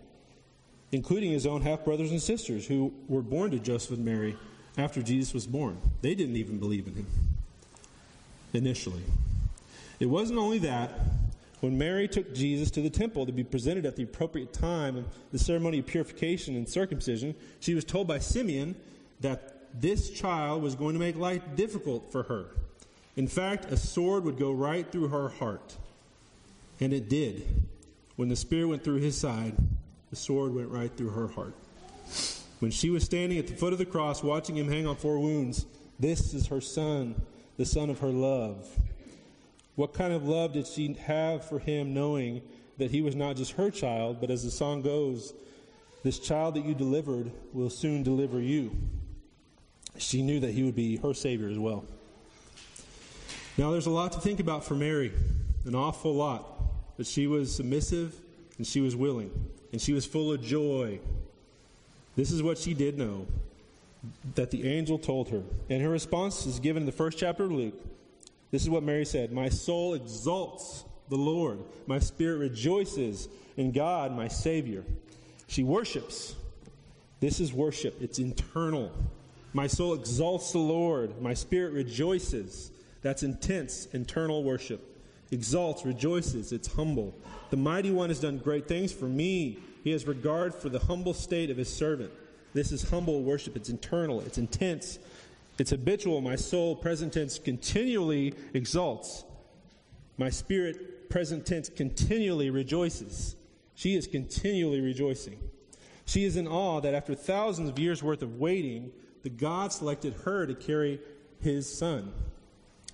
including 0.92 1.32
his 1.32 1.46
own 1.46 1.62
half 1.62 1.84
brothers 1.84 2.10
and 2.10 2.22
sisters 2.22 2.66
who 2.66 2.92
were 3.08 3.22
born 3.22 3.50
to 3.50 3.58
Joseph 3.58 3.96
and 3.96 4.04
Mary 4.04 4.36
after 4.76 5.02
Jesus 5.02 5.34
was 5.34 5.46
born. 5.46 5.78
They 6.02 6.14
didn't 6.14 6.36
even 6.36 6.58
believe 6.58 6.86
in 6.86 6.94
him 6.94 7.06
initially. 8.52 9.02
It 9.98 10.06
wasn't 10.06 10.38
only 10.38 10.58
that. 10.58 10.90
When 11.60 11.78
Mary 11.78 12.08
took 12.08 12.34
Jesus 12.34 12.70
to 12.72 12.82
the 12.82 12.90
temple 12.90 13.24
to 13.24 13.32
be 13.32 13.44
presented 13.44 13.86
at 13.86 13.96
the 13.96 14.02
appropriate 14.02 14.52
time 14.52 14.96
of 14.96 15.04
the 15.30 15.38
ceremony 15.38 15.78
of 15.78 15.86
purification 15.86 16.56
and 16.56 16.68
circumcision, 16.68 17.34
she 17.60 17.74
was 17.74 17.84
told 17.84 18.08
by 18.08 18.18
Simeon 18.18 18.74
that 19.20 19.80
this 19.80 20.10
child 20.10 20.62
was 20.62 20.74
going 20.74 20.94
to 20.94 20.98
make 20.98 21.16
life 21.16 21.42
difficult 21.54 22.10
for 22.10 22.24
her. 22.24 22.46
In 23.16 23.28
fact, 23.28 23.66
a 23.66 23.76
sword 23.76 24.24
would 24.24 24.38
go 24.38 24.52
right 24.52 24.90
through 24.90 25.08
her 25.08 25.28
heart. 25.28 25.76
And 26.80 26.92
it 26.92 27.08
did. 27.08 27.46
When 28.16 28.28
the 28.28 28.36
spear 28.36 28.66
went 28.66 28.82
through 28.82 28.96
his 28.96 29.16
side, 29.16 29.54
the 30.12 30.16
sword 30.16 30.54
went 30.54 30.68
right 30.68 30.94
through 30.94 31.08
her 31.08 31.26
heart. 31.26 31.54
When 32.58 32.70
she 32.70 32.90
was 32.90 33.02
standing 33.02 33.38
at 33.38 33.46
the 33.46 33.54
foot 33.54 33.72
of 33.72 33.78
the 33.78 33.86
cross, 33.86 34.22
watching 34.22 34.56
him 34.56 34.68
hang 34.68 34.86
on 34.86 34.94
four 34.94 35.18
wounds, 35.18 35.64
this 35.98 36.34
is 36.34 36.46
her 36.48 36.60
son, 36.60 37.20
the 37.56 37.64
son 37.64 37.88
of 37.88 38.00
her 38.00 38.10
love. 38.10 38.68
What 39.74 39.94
kind 39.94 40.12
of 40.12 40.28
love 40.28 40.52
did 40.52 40.66
she 40.66 40.92
have 41.06 41.48
for 41.48 41.58
him, 41.58 41.94
knowing 41.94 42.42
that 42.76 42.90
he 42.90 43.00
was 43.00 43.16
not 43.16 43.36
just 43.36 43.52
her 43.52 43.70
child, 43.70 44.20
but 44.20 44.30
as 44.30 44.44
the 44.44 44.50
song 44.50 44.82
goes, 44.82 45.32
this 46.02 46.18
child 46.18 46.56
that 46.56 46.66
you 46.66 46.74
delivered 46.74 47.32
will 47.54 47.70
soon 47.70 48.02
deliver 48.02 48.38
you? 48.38 48.76
she 49.98 50.22
knew 50.22 50.40
that 50.40 50.52
he 50.52 50.62
would 50.62 50.74
be 50.74 50.96
her 50.96 51.14
Savior 51.14 51.48
as 51.48 51.58
well. 51.58 51.84
Now, 53.56 53.70
there's 53.70 53.86
a 53.86 53.90
lot 53.90 54.12
to 54.12 54.20
think 54.20 54.40
about 54.40 54.64
for 54.64 54.74
Mary, 54.74 55.12
an 55.64 55.74
awful 55.74 56.14
lot. 56.14 56.48
But 56.96 57.06
she 57.06 57.26
was 57.26 57.54
submissive 57.54 58.14
and 58.58 58.66
she 58.66 58.80
was 58.80 58.94
willing, 58.94 59.30
and 59.72 59.80
she 59.80 59.92
was 59.92 60.06
full 60.06 60.32
of 60.32 60.42
joy. 60.42 61.00
This 62.14 62.30
is 62.30 62.42
what 62.42 62.58
she 62.58 62.74
did 62.74 62.98
know 62.98 63.26
that 64.34 64.50
the 64.50 64.68
angel 64.68 64.98
told 64.98 65.30
her. 65.30 65.42
And 65.70 65.82
her 65.82 65.88
response 65.88 66.46
is 66.46 66.60
given 66.60 66.82
in 66.82 66.86
the 66.86 66.92
first 66.92 67.18
chapter 67.18 67.44
of 67.44 67.52
Luke. 67.52 67.74
This 68.50 68.62
is 68.62 68.70
what 68.70 68.82
Mary 68.82 69.04
said 69.04 69.32
My 69.32 69.48
soul 69.48 69.94
exalts 69.94 70.84
the 71.08 71.16
Lord, 71.16 71.58
my 71.86 71.98
spirit 71.98 72.38
rejoices 72.38 73.28
in 73.56 73.72
God, 73.72 74.14
my 74.16 74.28
Savior. 74.28 74.84
She 75.46 75.62
worships. 75.62 76.34
This 77.20 77.38
is 77.38 77.52
worship, 77.52 78.00
it's 78.00 78.18
internal. 78.18 78.90
My 79.52 79.66
soul 79.66 79.94
exalts 79.94 80.52
the 80.52 80.58
Lord. 80.58 81.20
My 81.20 81.34
spirit 81.34 81.74
rejoices. 81.74 82.70
That's 83.02 83.22
intense, 83.22 83.86
internal 83.92 84.42
worship. 84.42 84.80
Exalts, 85.32 85.84
rejoices. 85.84 86.52
It's 86.52 86.72
humble. 86.74 87.14
The 87.50 87.56
mighty 87.56 87.90
one 87.90 88.10
has 88.10 88.20
done 88.20 88.38
great 88.38 88.68
things 88.68 88.92
for 88.92 89.06
me. 89.06 89.58
He 89.82 89.90
has 89.90 90.06
regard 90.06 90.54
for 90.54 90.68
the 90.68 90.78
humble 90.78 91.14
state 91.14 91.50
of 91.50 91.56
his 91.56 91.74
servant. 91.74 92.12
This 92.52 92.70
is 92.70 92.90
humble 92.90 93.22
worship. 93.22 93.56
It's 93.56 93.70
internal, 93.70 94.20
it's 94.20 94.38
intense, 94.38 94.98
it's 95.58 95.70
habitual. 95.70 96.20
My 96.20 96.36
soul, 96.36 96.76
present 96.76 97.14
tense, 97.14 97.38
continually 97.38 98.34
exalts. 98.52 99.24
My 100.18 100.28
spirit, 100.28 101.08
present 101.08 101.46
tense, 101.46 101.70
continually 101.70 102.50
rejoices. 102.50 103.34
She 103.74 103.94
is 103.96 104.06
continually 104.06 104.80
rejoicing. 104.80 105.38
She 106.04 106.24
is 106.24 106.36
in 106.36 106.46
awe 106.46 106.80
that 106.80 106.94
after 106.94 107.14
thousands 107.14 107.70
of 107.70 107.78
years' 107.78 108.02
worth 108.02 108.22
of 108.22 108.38
waiting, 108.38 108.92
the 109.22 109.30
God 109.30 109.72
selected 109.72 110.14
her 110.24 110.46
to 110.46 110.54
carry 110.54 111.00
his 111.40 111.72
son. 111.72 112.12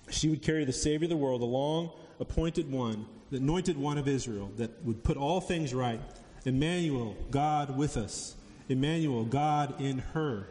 She 0.09 0.29
would 0.29 0.41
carry 0.41 0.63
the 0.63 0.73
Savior 0.73 1.05
of 1.05 1.09
the 1.09 1.17
world, 1.17 1.41
the 1.41 1.45
long 1.45 1.91
appointed 2.19 2.71
one, 2.71 3.05
the 3.31 3.37
anointed 3.37 3.77
one 3.77 3.97
of 3.97 4.07
Israel, 4.07 4.51
that 4.57 4.83
would 4.83 5.03
put 5.03 5.17
all 5.17 5.41
things 5.41 5.73
right. 5.73 6.01
Emmanuel, 6.45 7.15
God 7.31 7.77
with 7.77 7.97
us. 7.97 8.35
Emmanuel, 8.67 9.25
God 9.25 9.79
in 9.79 9.99
her. 9.99 10.47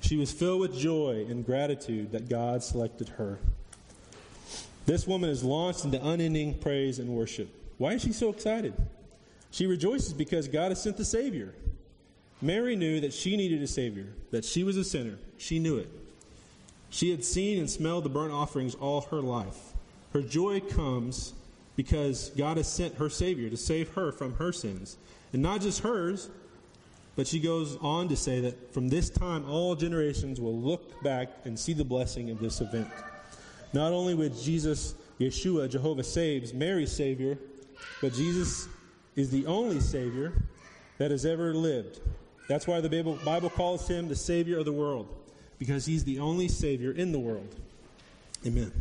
She 0.00 0.16
was 0.16 0.32
filled 0.32 0.60
with 0.60 0.76
joy 0.76 1.26
and 1.28 1.44
gratitude 1.44 2.12
that 2.12 2.28
God 2.28 2.62
selected 2.62 3.08
her. 3.10 3.38
This 4.86 5.06
woman 5.06 5.28
is 5.28 5.44
launched 5.44 5.84
into 5.84 6.04
unending 6.04 6.58
praise 6.58 6.98
and 6.98 7.10
worship. 7.10 7.48
Why 7.78 7.94
is 7.94 8.02
she 8.02 8.12
so 8.12 8.30
excited? 8.30 8.74
She 9.50 9.66
rejoices 9.66 10.12
because 10.12 10.48
God 10.48 10.70
has 10.70 10.82
sent 10.82 10.96
the 10.96 11.04
Savior. 11.04 11.54
Mary 12.40 12.76
knew 12.76 13.00
that 13.00 13.12
she 13.12 13.36
needed 13.36 13.62
a 13.62 13.66
Savior, 13.66 14.06
that 14.30 14.44
she 14.44 14.62
was 14.62 14.76
a 14.76 14.84
sinner. 14.84 15.18
She 15.36 15.58
knew 15.58 15.76
it. 15.76 15.88
She 16.90 17.10
had 17.10 17.24
seen 17.24 17.58
and 17.58 17.68
smelled 17.68 18.04
the 18.04 18.08
burnt 18.08 18.32
offerings 18.32 18.74
all 18.74 19.02
her 19.02 19.20
life. 19.20 19.74
Her 20.12 20.22
joy 20.22 20.60
comes 20.60 21.34
because 21.76 22.30
God 22.30 22.56
has 22.56 22.66
sent 22.66 22.96
her 22.96 23.08
Savior 23.08 23.48
to 23.50 23.56
save 23.56 23.90
her 23.90 24.10
from 24.10 24.34
her 24.34 24.52
sins. 24.52 24.96
And 25.32 25.42
not 25.42 25.60
just 25.60 25.80
hers, 25.80 26.28
but 27.14 27.26
she 27.26 27.40
goes 27.40 27.76
on 27.80 28.08
to 28.08 28.16
say 28.16 28.40
that 28.40 28.72
from 28.72 28.88
this 28.88 29.10
time 29.10 29.44
all 29.48 29.74
generations 29.74 30.40
will 30.40 30.56
look 30.56 31.02
back 31.02 31.28
and 31.44 31.58
see 31.58 31.72
the 31.72 31.84
blessing 31.84 32.30
of 32.30 32.40
this 32.40 32.60
event. 32.60 32.88
Not 33.72 33.92
only 33.92 34.14
would 34.14 34.36
Jesus, 34.36 34.94
Yeshua, 35.20 35.68
Jehovah 35.68 36.04
saves, 36.04 36.54
Mary's 36.54 36.92
Savior, 36.92 37.38
but 38.00 38.12
Jesus 38.12 38.68
is 39.14 39.30
the 39.30 39.46
only 39.46 39.80
Savior 39.80 40.32
that 40.98 41.10
has 41.10 41.26
ever 41.26 41.52
lived. 41.52 42.00
That's 42.48 42.66
why 42.66 42.80
the 42.80 42.88
Bible 43.24 43.50
calls 43.50 43.86
him 43.86 44.08
the 44.08 44.16
Savior 44.16 44.58
of 44.58 44.64
the 44.64 44.72
world, 44.72 45.08
because 45.58 45.84
he's 45.84 46.04
the 46.04 46.18
only 46.18 46.48
Savior 46.48 46.92
in 46.92 47.12
the 47.12 47.18
world. 47.18 47.54
Amen. 48.46 48.72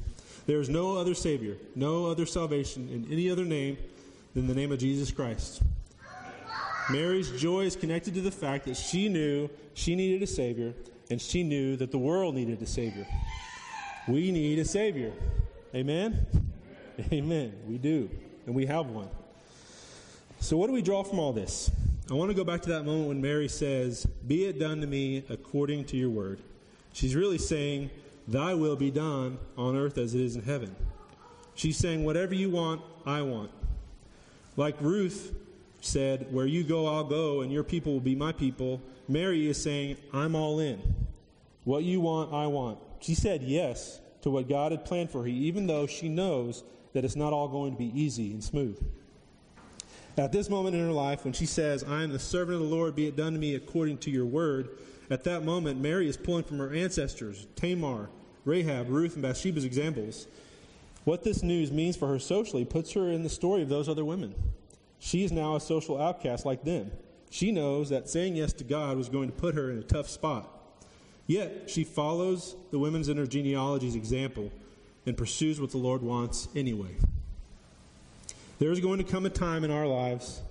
There 0.48 0.62
is 0.62 0.70
no 0.70 0.96
other 0.96 1.14
Savior, 1.14 1.58
no 1.76 2.06
other 2.06 2.26
salvation 2.26 2.88
in 2.90 3.12
any 3.12 3.30
other 3.30 3.44
name 3.44 3.78
than 4.34 4.48
the 4.48 4.56
name 4.56 4.72
of 4.72 4.80
Jesus 4.80 5.12
Christ. 5.12 5.62
Mary's 6.90 7.30
joy 7.40 7.66
is 7.66 7.76
connected 7.76 8.14
to 8.14 8.22
the 8.22 8.32
fact 8.32 8.66
that 8.66 8.78
she 8.78 9.10
knew 9.10 9.50
she 9.74 9.94
needed 9.94 10.24
a 10.24 10.28
Savior, 10.28 10.74
and 11.10 11.22
she 11.22 11.44
knew 11.44 11.76
that 11.76 11.92
the 11.92 11.98
world 11.98 12.34
needed 12.34 12.62
a 12.62 12.66
Savior. 12.66 13.06
We 14.08 14.32
need 14.32 14.58
a 14.60 14.66
Savior. 14.66 15.12
Amen? 15.76 16.26
Amen. 17.12 17.54
We 17.68 17.78
do. 17.78 18.10
And 18.46 18.56
we 18.56 18.66
have 18.68 18.88
one. 18.88 19.10
So, 20.40 20.56
what 20.56 20.68
do 20.68 20.74
we 20.74 20.82
draw 20.82 21.04
from 21.04 21.20
all 21.20 21.34
this? 21.34 21.70
I 22.10 22.14
want 22.14 22.30
to 22.30 22.36
go 22.36 22.46
back 22.46 22.62
to 22.62 22.70
that 22.70 22.86
moment 22.86 23.10
when 23.10 23.22
Mary 23.22 23.50
says, 23.50 24.06
Be 24.06 24.46
it 24.46 24.60
done 24.60 24.80
to 24.80 24.88
me 24.88 25.26
according 25.30 25.86
to 25.86 25.98
your 25.98 26.10
word. 26.10 26.40
She's 26.94 27.16
really 27.16 27.38
saying, 27.38 27.90
Thy 28.28 28.54
will 28.54 28.76
be 28.76 28.92
done 28.92 29.38
on 29.58 29.76
earth 29.76 29.98
as 29.98 30.14
it 30.14 30.22
is 30.22 30.36
in 30.36 30.44
heaven. 30.44 30.76
She's 31.56 31.78
saying, 31.78 32.04
Whatever 32.04 32.36
you 32.36 32.50
want, 32.50 32.82
I 33.06 33.22
want. 33.22 33.52
Like 34.58 34.76
Ruth 34.82 35.34
said, 35.82 36.32
Where 36.32 36.46
you 36.46 36.64
go, 36.64 36.88
I'll 36.88 37.04
go, 37.04 37.42
and 37.42 37.52
your 37.52 37.64
people 37.64 37.94
will 37.94 38.00
be 38.00 38.16
my 38.16 38.32
people. 38.32 38.82
Mary 39.08 39.48
is 39.48 39.62
saying, 39.62 39.98
I'm 40.14 40.36
all 40.36 40.60
in. 40.60 40.82
What 41.64 41.84
you 41.84 42.02
want, 42.02 42.34
I 42.34 42.48
want. 42.48 42.80
She 43.00 43.16
said 43.16 43.42
yes 43.44 44.00
to 44.22 44.30
what 44.30 44.50
God 44.50 44.72
had 44.72 44.84
planned 44.84 45.10
for 45.10 45.22
her, 45.22 45.28
even 45.28 45.68
though 45.68 45.88
she 45.88 46.10
knows 46.10 46.64
that 46.94 47.06
it's 47.06 47.16
not 47.16 47.32
all 47.32 47.48
going 47.48 47.74
to 47.74 47.78
be 47.78 47.92
easy 48.00 48.32
and 48.32 48.44
smooth. 48.44 48.82
At 50.18 50.32
this 50.32 50.50
moment 50.50 50.76
in 50.76 50.82
her 50.82 50.92
life, 50.92 51.24
when 51.24 51.34
she 51.34 51.46
says, 51.46 51.84
I 51.84 52.04
am 52.04 52.12
the 52.12 52.20
servant 52.20 52.56
of 52.56 52.68
the 52.68 52.76
Lord, 52.76 52.96
be 52.96 53.08
it 53.08 53.16
done 53.16 53.34
to 53.34 53.40
me 53.40 53.56
according 53.56 54.00
to 54.00 54.12
your 54.12 54.26
word, 54.26 54.70
at 55.10 55.24
that 55.24 55.46
moment, 55.46 55.80
Mary 55.80 56.10
is 56.10 56.18
pulling 56.18 56.44
from 56.44 56.58
her 56.58 56.74
ancestors, 56.74 57.48
Tamar, 57.56 58.10
Rahab, 58.48 58.90
Ruth, 58.90 59.14
and 59.14 59.22
Bathsheba's 59.22 59.66
examples. 59.66 60.28
What 61.04 61.24
this 61.24 61.44
news 61.44 61.72
means 61.72 61.96
for 61.96 62.08
her 62.08 62.20
socially 62.20 62.66
puts 62.66 62.94
her 62.94 63.12
in 63.12 63.24
the 63.24 63.30
story 63.30 63.62
of 63.62 63.70
those 63.70 63.88
other 63.88 64.06
women. 64.06 64.34
She 65.00 65.24
is 65.24 65.32
now 65.32 65.56
a 65.56 65.62
social 65.62 66.02
outcast 66.02 66.46
like 66.46 66.64
them. 66.64 66.92
She 67.30 67.52
knows 67.52 67.90
that 67.90 68.10
saying 68.10 68.36
yes 68.36 68.54
to 68.54 68.64
God 68.64 68.98
was 68.98 69.10
going 69.10 69.30
to 69.30 69.36
put 69.36 69.56
her 69.56 69.70
in 69.70 69.78
a 69.78 69.84
tough 69.84 70.10
spot. 70.10 70.50
Yet, 71.28 71.70
she 71.70 71.84
follows 71.84 72.56
the 72.72 72.80
women's 72.80 73.10
in 73.10 73.18
her 73.18 73.28
genealogy's 73.28 73.96
example 73.96 74.50
and 75.06 75.18
pursues 75.18 75.60
what 75.60 75.72
the 75.72 75.78
Lord 75.78 76.02
wants 76.02 76.48
anyway. 76.56 76.96
There 78.60 78.72
is 78.72 78.80
going 78.80 78.98
to 78.98 79.04
come 79.04 79.26
a 79.26 79.30
time 79.30 79.64
in 79.64 79.72
our 79.72 79.86
lives 79.86 80.42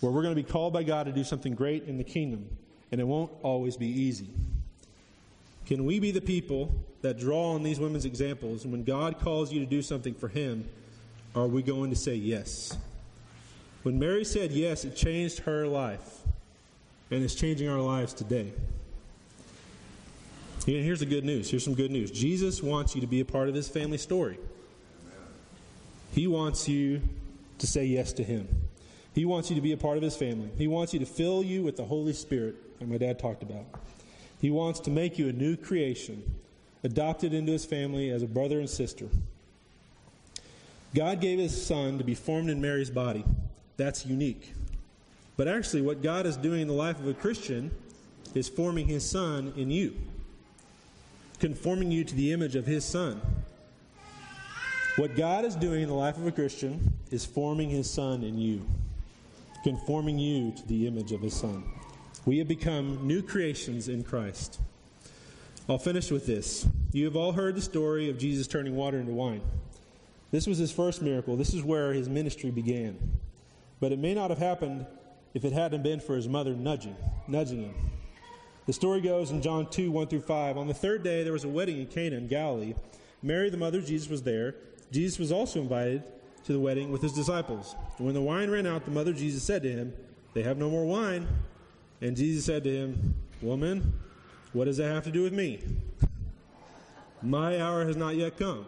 where 0.00 0.10
we're 0.10 0.22
going 0.22 0.34
to 0.34 0.42
be 0.42 0.48
called 0.50 0.72
by 0.72 0.82
God 0.82 1.04
to 1.04 1.12
do 1.12 1.22
something 1.22 1.54
great 1.54 1.84
in 1.84 1.96
the 1.96 2.04
kingdom, 2.04 2.48
and 2.90 3.00
it 3.00 3.04
won't 3.04 3.30
always 3.42 3.76
be 3.76 3.86
easy. 3.86 4.28
Can 5.66 5.84
we 5.84 6.00
be 6.00 6.10
the 6.10 6.20
people 6.20 6.74
that 7.02 7.18
draw 7.18 7.52
on 7.52 7.62
these 7.62 7.78
women's 7.78 8.04
examples? 8.04 8.66
When 8.66 8.84
God 8.84 9.18
calls 9.18 9.52
you 9.52 9.60
to 9.60 9.66
do 9.66 9.82
something 9.82 10.14
for 10.14 10.28
Him, 10.28 10.68
are 11.34 11.46
we 11.46 11.62
going 11.62 11.90
to 11.90 11.96
say 11.96 12.14
yes? 12.14 12.76
When 13.82 13.98
Mary 13.98 14.24
said 14.24 14.52
yes, 14.52 14.84
it 14.84 14.96
changed 14.96 15.40
her 15.40 15.66
life, 15.66 16.20
and 17.10 17.22
it's 17.22 17.34
changing 17.34 17.68
our 17.68 17.80
lives 17.80 18.14
today. 18.14 18.52
Here's 20.64 21.00
the 21.00 21.06
good 21.06 21.24
news. 21.24 21.50
Here's 21.50 21.64
some 21.64 21.74
good 21.74 21.90
news. 21.90 22.12
Jesus 22.12 22.62
wants 22.62 22.94
you 22.94 23.00
to 23.00 23.08
be 23.08 23.18
a 23.20 23.24
part 23.24 23.48
of 23.48 23.54
his 23.54 23.68
family 23.68 23.98
story. 23.98 24.38
He 26.12 26.28
wants 26.28 26.68
you 26.68 27.00
to 27.58 27.66
say 27.66 27.84
yes 27.84 28.12
to 28.12 28.22
him. 28.22 28.46
He 29.14 29.24
wants 29.24 29.50
you 29.50 29.56
to 29.56 29.62
be 29.62 29.72
a 29.72 29.76
part 29.76 29.96
of 29.96 30.02
his 30.02 30.16
family. 30.16 30.50
He 30.56 30.68
wants 30.68 30.94
you 30.94 31.00
to 31.00 31.06
fill 31.06 31.42
you 31.42 31.62
with 31.64 31.76
the 31.76 31.84
Holy 31.84 32.12
Spirit, 32.12 32.54
like 32.80 32.88
my 32.88 32.98
dad 32.98 33.18
talked 33.18 33.42
about. 33.42 33.64
He 34.40 34.50
wants 34.50 34.78
to 34.80 34.90
make 34.90 35.18
you 35.18 35.28
a 35.28 35.32
new 35.32 35.56
creation, 35.56 36.22
adopted 36.84 37.32
into 37.32 37.52
his 37.52 37.64
family 37.64 38.10
as 38.10 38.22
a 38.22 38.26
brother 38.26 38.58
and 38.58 38.68
sister. 38.68 39.06
God 40.94 41.20
gave 41.20 41.38
his 41.38 41.66
son 41.66 41.98
to 41.98 42.04
be 42.04 42.14
formed 42.14 42.50
in 42.50 42.60
Mary's 42.60 42.90
body. 42.90 43.24
That's 43.76 44.04
unique. 44.04 44.52
But 45.36 45.48
actually, 45.48 45.82
what 45.82 46.02
God 46.02 46.26
is 46.26 46.36
doing 46.36 46.62
in 46.62 46.68
the 46.68 46.74
life 46.74 46.98
of 46.98 47.08
a 47.08 47.14
Christian 47.14 47.70
is 48.34 48.48
forming 48.48 48.86
his 48.86 49.08
son 49.08 49.52
in 49.56 49.70
you, 49.70 49.94
conforming 51.38 51.90
you 51.90 52.04
to 52.04 52.14
the 52.14 52.32
image 52.32 52.56
of 52.56 52.66
his 52.66 52.84
son. 52.84 53.20
What 54.96 55.16
God 55.16 55.46
is 55.46 55.54
doing 55.54 55.82
in 55.82 55.88
the 55.88 55.94
life 55.94 56.18
of 56.18 56.26
a 56.26 56.32
Christian 56.32 56.92
is 57.10 57.24
forming 57.24 57.70
his 57.70 57.90
son 57.90 58.22
in 58.22 58.36
you, 58.36 58.66
conforming 59.64 60.18
you 60.18 60.52
to 60.52 60.68
the 60.68 60.86
image 60.86 61.12
of 61.12 61.22
his 61.22 61.34
son. 61.34 61.64
We 62.26 62.38
have 62.38 62.48
become 62.48 63.06
new 63.06 63.22
creations 63.22 63.88
in 63.88 64.04
Christ. 64.04 64.60
I'll 65.68 65.78
finish 65.78 66.10
with 66.10 66.26
this. 66.26 66.66
You 66.92 67.04
have 67.04 67.14
all 67.14 67.32
heard 67.32 67.54
the 67.54 67.62
story 67.62 68.10
of 68.10 68.18
Jesus 68.18 68.48
turning 68.48 68.74
water 68.74 68.98
into 68.98 69.12
wine. 69.12 69.42
This 70.32 70.46
was 70.46 70.58
his 70.58 70.72
first 70.72 71.02
miracle. 71.02 71.36
This 71.36 71.54
is 71.54 71.62
where 71.62 71.92
his 71.92 72.08
ministry 72.08 72.50
began. 72.50 72.98
But 73.78 73.92
it 73.92 73.98
may 73.98 74.12
not 74.12 74.30
have 74.30 74.38
happened 74.38 74.86
if 75.34 75.44
it 75.44 75.52
hadn't 75.52 75.82
been 75.82 76.00
for 76.00 76.16
his 76.16 76.28
mother 76.28 76.54
nudging, 76.54 76.96
nudging 77.28 77.62
him. 77.62 77.74
The 78.66 78.72
story 78.72 79.00
goes 79.00 79.30
in 79.30 79.40
John 79.40 79.68
2 79.70 79.90
1 79.90 80.08
through 80.08 80.22
5. 80.22 80.56
On 80.56 80.66
the 80.66 80.74
third 80.74 81.02
day, 81.02 81.22
there 81.22 81.32
was 81.32 81.44
a 81.44 81.48
wedding 81.48 81.78
in 81.78 81.86
Cana 81.86 82.16
in 82.16 82.26
Galilee. 82.26 82.74
Mary, 83.22 83.48
the 83.48 83.56
mother 83.56 83.78
of 83.78 83.86
Jesus, 83.86 84.08
was 84.08 84.22
there. 84.22 84.56
Jesus 84.90 85.18
was 85.18 85.30
also 85.30 85.60
invited 85.60 86.02
to 86.44 86.52
the 86.52 86.60
wedding 86.60 86.90
with 86.90 87.02
his 87.02 87.12
disciples. 87.12 87.76
And 87.98 88.06
when 88.06 88.14
the 88.14 88.20
wine 88.20 88.50
ran 88.50 88.66
out, 88.66 88.84
the 88.84 88.90
mother 88.90 89.12
of 89.12 89.16
Jesus 89.16 89.44
said 89.44 89.62
to 89.62 89.70
him, 89.70 89.92
They 90.34 90.42
have 90.42 90.58
no 90.58 90.70
more 90.70 90.84
wine. 90.84 91.28
And 92.00 92.16
Jesus 92.16 92.44
said 92.44 92.64
to 92.64 92.70
him, 92.70 93.14
Woman, 93.40 93.92
what 94.52 94.64
does 94.66 94.76
that 94.76 94.92
have 94.92 95.04
to 95.04 95.10
do 95.10 95.22
with 95.22 95.32
me? 95.32 95.60
My 97.22 97.60
hour 97.60 97.84
has 97.84 97.96
not 97.96 98.16
yet 98.16 98.36
come. 98.36 98.66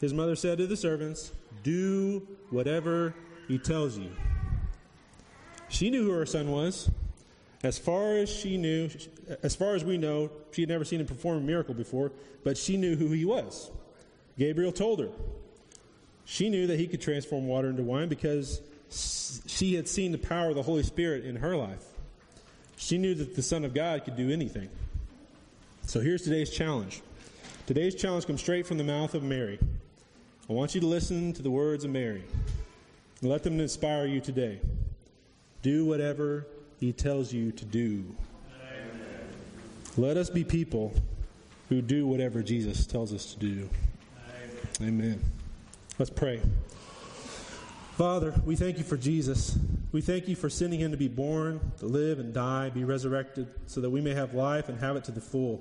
His 0.00 0.14
mother 0.14 0.36
said 0.36 0.58
to 0.58 0.66
the 0.66 0.76
servants, 0.76 1.32
Do 1.62 2.26
whatever 2.50 3.14
he 3.48 3.58
tells 3.58 3.98
you. 3.98 4.10
She 5.68 5.90
knew 5.90 6.04
who 6.04 6.12
her 6.12 6.26
son 6.26 6.50
was. 6.50 6.90
As 7.62 7.78
far 7.78 8.14
as 8.14 8.30
she 8.30 8.56
knew, 8.56 8.88
as 9.42 9.54
far 9.54 9.74
as 9.74 9.84
we 9.84 9.98
know, 9.98 10.30
she 10.52 10.62
had 10.62 10.70
never 10.70 10.84
seen 10.84 11.00
him 11.00 11.06
perform 11.06 11.38
a 11.38 11.40
miracle 11.40 11.74
before, 11.74 12.10
but 12.42 12.56
she 12.56 12.78
knew 12.78 12.96
who 12.96 13.08
he 13.08 13.26
was. 13.26 13.70
Gabriel 14.38 14.72
told 14.72 15.00
her. 15.00 15.10
She 16.24 16.48
knew 16.48 16.68
that 16.68 16.78
he 16.78 16.86
could 16.86 17.02
transform 17.02 17.46
water 17.46 17.68
into 17.68 17.82
wine 17.82 18.08
because 18.08 18.62
she 18.88 19.74
had 19.74 19.88
seen 19.88 20.12
the 20.12 20.18
power 20.18 20.48
of 20.48 20.54
the 20.54 20.62
Holy 20.62 20.82
Spirit 20.82 21.26
in 21.26 21.36
her 21.36 21.56
life. 21.56 21.84
She 22.90 22.98
knew 22.98 23.14
that 23.14 23.36
the 23.36 23.42
Son 23.42 23.64
of 23.64 23.72
God 23.72 24.04
could 24.04 24.16
do 24.16 24.32
anything. 24.32 24.68
So 25.86 26.00
here's 26.00 26.22
today's 26.22 26.50
challenge. 26.50 27.02
Today's 27.68 27.94
challenge 27.94 28.26
comes 28.26 28.40
straight 28.40 28.66
from 28.66 28.78
the 28.78 28.82
mouth 28.82 29.14
of 29.14 29.22
Mary. 29.22 29.60
I 30.48 30.52
want 30.52 30.74
you 30.74 30.80
to 30.80 30.88
listen 30.88 31.32
to 31.34 31.40
the 31.40 31.52
words 31.52 31.84
of 31.84 31.92
Mary 31.92 32.24
and 33.20 33.30
let 33.30 33.44
them 33.44 33.60
inspire 33.60 34.06
you 34.06 34.20
today. 34.20 34.58
Do 35.62 35.86
whatever 35.86 36.48
he 36.80 36.92
tells 36.92 37.32
you 37.32 37.52
to 37.52 37.64
do. 37.64 38.04
Amen. 38.60 38.90
Let 39.96 40.16
us 40.16 40.28
be 40.28 40.42
people 40.42 40.92
who 41.68 41.82
do 41.82 42.08
whatever 42.08 42.42
Jesus 42.42 42.88
tells 42.88 43.14
us 43.14 43.34
to 43.34 43.38
do. 43.38 43.70
Amen. 44.80 44.88
Amen. 44.88 45.24
Let's 45.96 46.10
pray. 46.10 46.40
Father, 47.96 48.34
we 48.44 48.56
thank 48.56 48.78
you 48.78 48.84
for 48.84 48.96
Jesus. 48.96 49.56
We 49.92 50.00
thank 50.00 50.28
you 50.28 50.36
for 50.36 50.48
sending 50.48 50.78
him 50.78 50.92
to 50.92 50.96
be 50.96 51.08
born, 51.08 51.72
to 51.78 51.86
live 51.86 52.20
and 52.20 52.32
die, 52.32 52.70
be 52.70 52.84
resurrected, 52.84 53.48
so 53.66 53.80
that 53.80 53.90
we 53.90 54.00
may 54.00 54.14
have 54.14 54.34
life 54.34 54.68
and 54.68 54.78
have 54.78 54.94
it 54.94 55.02
to 55.04 55.12
the 55.12 55.20
full. 55.20 55.60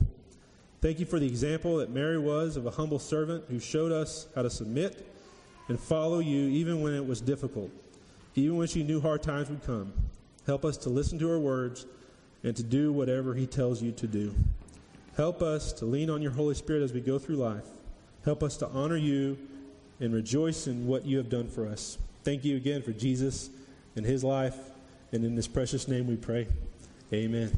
Thank 0.81 0.99
you 0.99 1.05
for 1.07 1.19
the 1.19 1.25
example 1.25 1.77
that 1.77 1.89
Mary 1.89 2.19
was 2.19 2.55
of 2.55 2.67
a 2.67 2.71
humble 2.71 2.99
servant 2.99 3.45
who 3.49 3.59
showed 3.59 3.91
us 3.91 4.27
how 4.35 4.43
to 4.43 4.49
submit 4.49 5.07
and 5.67 5.79
follow 5.79 6.19
you 6.19 6.47
even 6.49 6.83
when 6.83 6.93
it 6.93 7.05
was 7.05 7.21
difficult, 7.21 7.71
even 8.35 8.55
when 8.55 8.67
she 8.67 8.83
knew 8.83 9.01
hard 9.01 9.23
times 9.23 9.49
would 9.49 9.63
come. 9.65 9.91
Help 10.45 10.63
us 10.63 10.77
to 10.77 10.89
listen 10.89 11.17
to 11.19 11.27
her 11.27 11.39
words 11.39 11.87
and 12.43 12.55
to 12.55 12.63
do 12.63 12.93
whatever 12.93 13.33
he 13.33 13.47
tells 13.47 13.81
you 13.81 13.91
to 13.93 14.05
do. 14.05 14.33
Help 15.17 15.41
us 15.41 15.73
to 15.73 15.85
lean 15.85 16.09
on 16.09 16.21
your 16.21 16.31
Holy 16.31 16.53
Spirit 16.53 16.83
as 16.83 16.93
we 16.93 17.01
go 17.01 17.17
through 17.17 17.35
life. 17.35 17.65
Help 18.23 18.43
us 18.43 18.57
to 18.57 18.67
honor 18.67 18.95
you 18.95 19.39
and 19.99 20.13
rejoice 20.13 20.67
in 20.67 20.85
what 20.85 21.03
you 21.03 21.17
have 21.17 21.29
done 21.29 21.47
for 21.47 21.67
us. 21.67 21.97
Thank 22.23 22.45
you 22.45 22.57
again 22.57 22.83
for 22.83 22.93
Jesus 22.93 23.49
and 23.99 24.07
his 24.07 24.23
life. 24.23 24.55
And 25.11 25.25
in 25.25 25.35
this 25.35 25.47
precious 25.47 25.87
name 25.87 26.07
we 26.07 26.15
pray. 26.15 26.47
Amen. 27.13 27.51